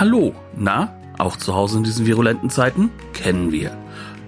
[0.00, 2.90] Hallo, na, auch zu Hause in diesen virulenten Zeiten?
[3.14, 3.76] Kennen wir.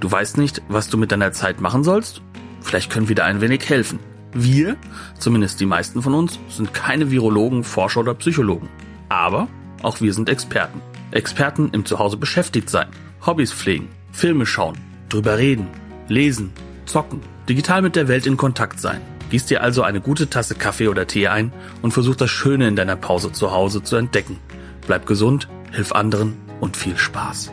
[0.00, 2.22] Du weißt nicht, was du mit deiner Zeit machen sollst?
[2.60, 4.00] Vielleicht können wir dir ein wenig helfen.
[4.32, 4.76] Wir,
[5.20, 8.68] zumindest die meisten von uns, sind keine Virologen, Forscher oder Psychologen.
[9.08, 9.46] Aber
[9.82, 10.82] auch wir sind Experten.
[11.12, 12.88] Experten im Zuhause beschäftigt sein,
[13.24, 14.76] Hobbys pflegen, Filme schauen,
[15.08, 15.68] drüber reden,
[16.08, 16.50] lesen,
[16.84, 19.02] zocken, digital mit der Welt in Kontakt sein.
[19.30, 22.74] Gieß dir also eine gute Tasse Kaffee oder Tee ein und versuch das Schöne in
[22.74, 24.36] deiner Pause zu Hause zu entdecken.
[24.88, 27.52] Bleib gesund, hilf anderen und viel Spaß.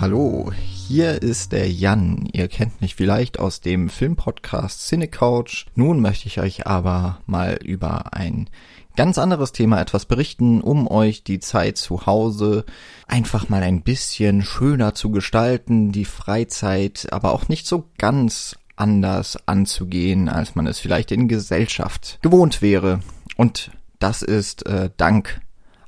[0.00, 2.28] Hallo, hier ist der Jan.
[2.32, 5.66] Ihr kennt mich vielleicht aus dem Filmpodcast Cinecouch.
[5.74, 8.48] Nun möchte ich euch aber mal über ein
[8.96, 12.64] ganz anderes Thema etwas berichten, um euch die Zeit zu Hause
[13.06, 19.36] einfach mal ein bisschen schöner zu gestalten, die Freizeit aber auch nicht so ganz anders
[19.46, 23.00] anzugehen, als man es vielleicht in Gesellschaft gewohnt wäre.
[23.36, 25.40] Und das ist äh, dank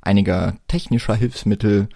[0.03, 1.89] einiger technischer Hilfsmittel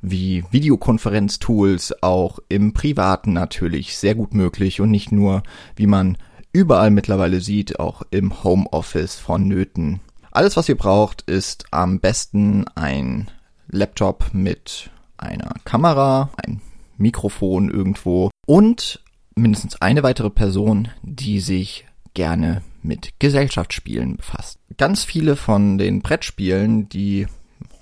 [0.00, 5.44] wie Videokonferenztools auch im Privaten natürlich sehr gut möglich und nicht nur,
[5.76, 6.18] wie man
[6.52, 10.00] überall mittlerweile sieht, auch im Homeoffice vonnöten.
[10.32, 13.30] Alles, was ihr braucht, ist am besten ein
[13.68, 16.60] Laptop mit einer Kamera, ein
[16.96, 19.02] Mikrofon irgendwo und
[19.34, 24.58] mindestens eine weitere Person, die sich gerne mit Gesellschaftsspielen befasst.
[24.76, 27.26] Ganz viele von den Brettspielen, die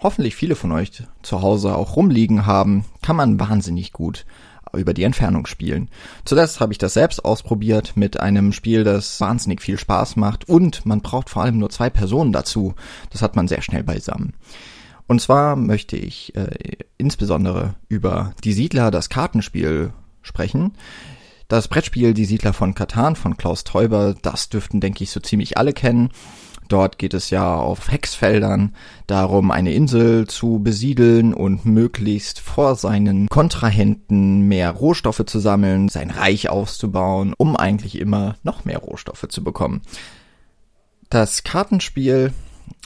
[0.01, 4.25] hoffentlich viele von euch zu Hause auch rumliegen haben, kann man wahnsinnig gut
[4.73, 5.89] über die Entfernung spielen.
[6.25, 10.87] Zuletzt habe ich das selbst ausprobiert mit einem Spiel, das wahnsinnig viel Spaß macht und
[10.87, 12.75] man braucht vor allem nur zwei Personen dazu.
[13.11, 14.35] Das hat man sehr schnell beisammen.
[15.07, 19.93] Und zwar möchte ich äh, insbesondere über Die Siedler, das Kartenspiel
[20.23, 20.75] sprechen.
[21.49, 25.59] Das Brettspiel Die Siedler von Katan von Klaus Teuber, das dürften, denke ich, so ziemlich
[25.59, 26.11] alle kennen.
[26.71, 28.77] Dort geht es ja auf Hexfeldern
[29.09, 36.11] darum, eine Insel zu besiedeln und möglichst vor seinen Kontrahenten mehr Rohstoffe zu sammeln, sein
[36.11, 39.83] Reich auszubauen, um eigentlich immer noch mehr Rohstoffe zu bekommen.
[41.09, 42.33] Das Kartenspiel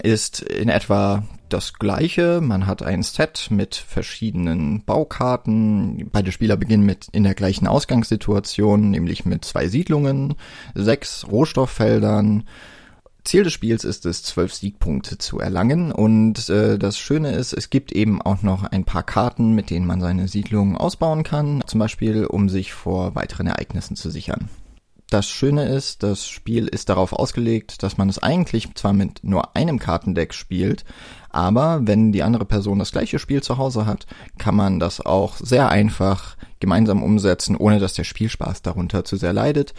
[0.03, 2.41] ist in etwa das gleiche.
[2.41, 6.09] Man hat ein Set mit verschiedenen Baukarten.
[6.11, 10.37] Beide Spieler beginnen mit in der gleichen Ausgangssituation, nämlich mit zwei Siedlungen,
[10.75, 12.45] sechs Rohstofffeldern,
[13.25, 17.71] Ziel des Spiels ist es, zwölf Siegpunkte zu erlangen und äh, das Schöne ist, es
[17.71, 21.81] gibt eben auch noch ein paar Karten, mit denen man seine Siedlung ausbauen kann, zum
[21.81, 24.51] Beispiel um sich vor weiteren Ereignissen zu sichern.
[25.09, 29.57] Das Schöne ist, das Spiel ist darauf ausgelegt, dass man es eigentlich zwar mit nur
[29.57, 30.85] einem Kartendeck spielt,
[31.31, 34.07] aber wenn die andere Person das gleiche Spiel zu Hause hat,
[34.39, 39.33] kann man das auch sehr einfach gemeinsam umsetzen, ohne dass der Spielspaß darunter zu sehr
[39.33, 39.73] leidet.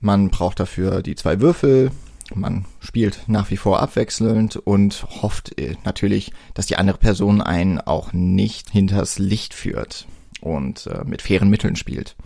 [0.00, 1.90] Man braucht dafür die zwei Würfel,
[2.34, 7.80] man spielt nach wie vor abwechselnd und hofft äh, natürlich, dass die andere Person einen
[7.80, 10.06] auch nicht hinters Licht führt
[10.40, 12.16] und äh, mit fairen Mitteln spielt.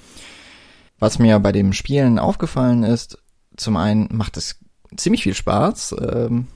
[0.98, 3.18] Was mir bei dem Spielen aufgefallen ist,
[3.56, 4.58] zum einen macht es
[4.96, 6.46] ziemlich viel Spaß, ähm,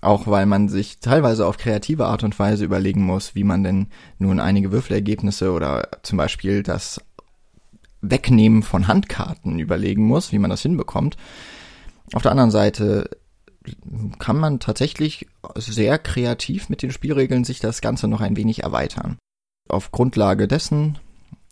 [0.00, 3.88] auch weil man sich teilweise auf kreative Art und Weise überlegen muss, wie man denn
[4.18, 7.00] nun einige Würfelergebnisse oder zum Beispiel das
[8.00, 11.16] Wegnehmen von Handkarten überlegen muss, wie man das hinbekommt.
[12.12, 13.10] Auf der anderen Seite
[14.18, 15.26] kann man tatsächlich
[15.56, 19.18] sehr kreativ mit den Spielregeln sich das Ganze noch ein wenig erweitern.
[19.68, 20.98] Auf Grundlage dessen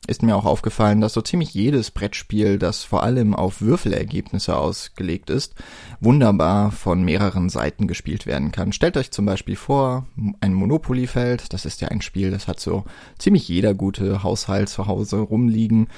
[0.07, 5.31] ist mir auch aufgefallen, dass so ziemlich jedes Brettspiel, das vor allem auf Würfelergebnisse ausgelegt
[5.31, 5.55] ist,
[6.01, 8.73] wunderbar von mehreren Seiten gespielt werden kann.
[8.73, 10.07] Stellt euch zum Beispiel vor,
[10.41, 12.85] ein Monopoly-Feld, das ist ja ein Spiel, das hat so
[13.19, 15.89] ziemlich jeder gute Haushalt zu Hause rumliegen.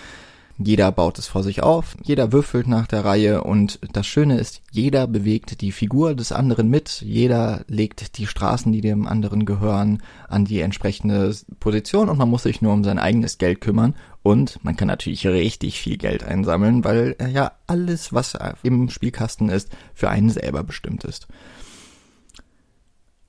[0.60, 4.60] Jeder baut es vor sich auf, jeder würfelt nach der Reihe und das Schöne ist,
[4.72, 10.02] jeder bewegt die Figur des anderen mit, jeder legt die Straßen, die dem anderen gehören,
[10.28, 13.94] an die entsprechende Position und man muss sich nur um sein eigenes Geld kümmern
[14.24, 19.70] und man kann natürlich richtig viel Geld einsammeln, weil ja alles, was im Spielkasten ist,
[19.94, 21.28] für einen selber bestimmt ist.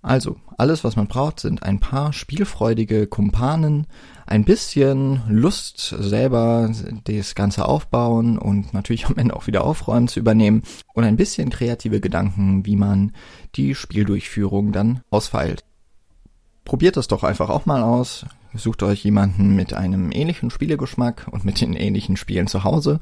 [0.02, 3.86] Also, alles, was man braucht, sind ein paar spielfreudige Kumpanen,
[4.26, 6.72] ein bisschen Lust selber
[7.04, 10.64] das Ganze aufbauen und natürlich am Ende auch wieder aufräumen zu übernehmen
[10.94, 13.12] und ein bisschen kreative Gedanken, wie man
[13.56, 15.66] die Spieldurchführung dann ausfeilt.
[16.64, 18.26] Probiert das doch einfach auch mal aus.
[18.54, 23.00] Sucht euch jemanden mit einem ähnlichen Spielegeschmack und mit den ähnlichen Spielen zu Hause,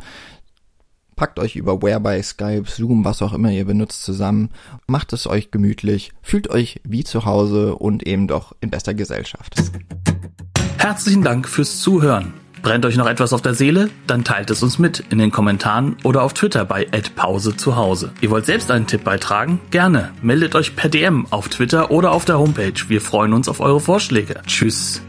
[1.17, 4.51] Packt euch über Whereby, Skype, Zoom, was auch immer ihr benutzt zusammen.
[4.85, 6.11] Macht es euch gemütlich.
[6.21, 9.55] Fühlt euch wie zu Hause und eben doch in bester Gesellschaft.
[10.77, 12.33] Herzlichen Dank fürs Zuhören.
[12.61, 13.89] Brennt euch noch etwas auf der Seele?
[14.05, 16.85] Dann teilt es uns mit in den Kommentaren oder auf Twitter bei
[17.15, 18.11] @pause zu Hause.
[18.21, 19.59] Ihr wollt selbst einen Tipp beitragen?
[19.71, 20.11] Gerne.
[20.21, 22.73] Meldet euch per DM auf Twitter oder auf der Homepage.
[22.89, 24.41] Wir freuen uns auf eure Vorschläge.
[24.45, 25.01] Tschüss.